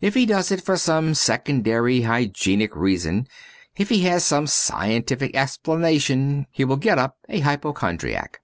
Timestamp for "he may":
6.52-6.76